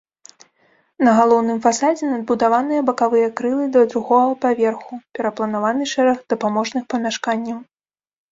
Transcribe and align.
На 1.07 1.11
галоўным 1.17 1.57
фасадзе 1.65 2.05
надбудаваныя 2.13 2.85
бакавыя 2.89 3.27
крылы 3.41 3.67
да 3.75 3.83
другога 3.93 4.33
паверху, 4.45 4.93
перапланаваны 5.19 5.83
шэраг 5.93 6.19
дапаможных 6.35 6.83
памяшканняў. 6.95 7.59